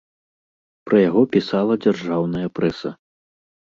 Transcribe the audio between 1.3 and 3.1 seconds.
пісала дзяржаўная прэса.